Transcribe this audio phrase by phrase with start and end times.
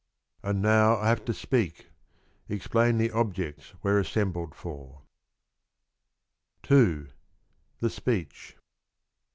[0.41, 1.91] And now I have to speak,—
[2.57, 5.03] Explain the objects we 're assembled for.
[6.71, 7.09] II.
[7.81, 8.57] THE SPEECH.